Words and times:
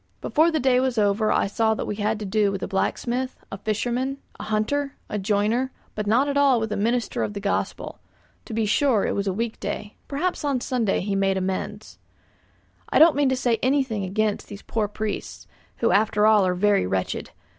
Before 0.19 0.49
the 0.49 0.59
day 0.59 0.79
was 0.79 0.97
over 0.97 1.31
I 1.31 1.45
saw 1.45 1.75
that 1.75 1.85
we 1.85 1.97
had 1.97 2.17
to 2.21 2.25
do 2.25 2.51
with 2.51 2.63
a 2.63 2.67
blacksmith, 2.67 3.37
a 3.51 3.57
fisherman, 3.59 4.17
a 4.39 4.45
hunter, 4.45 4.95
a 5.09 5.19
joiner, 5.19 5.71
but 5.93 6.07
not 6.07 6.27
at 6.27 6.37
all 6.37 6.59
with 6.59 6.71
a 6.71 6.75
minister 6.75 7.21
of 7.21 7.33
the 7.35 7.39
Gospel. 7.39 7.99
To 8.45 8.53
be 8.55 8.65
sure, 8.65 9.05
it 9.05 9.13
was 9.13 9.27
a 9.27 9.31
week 9.33 9.59
day; 9.59 9.97
perhaps 10.07 10.43
on 10.43 10.57
a 10.57 10.61
Sunday 10.61 11.01
he 11.01 11.15
made 11.15 11.37
amends. 11.37 11.99
I 12.89 12.97
don't 12.97 13.15
mean 13.15 13.29
to 13.29 13.35
say 13.37 13.59
anything 13.61 14.03
against 14.03 14.47
these 14.47 14.63
poor 14.63 14.87
priests, 14.87 15.45
who 15.77 15.91
after 15.91 16.25
all 16.25 16.47
are 16.47 16.55
very 16.55 16.87
wretched. 16.87 17.29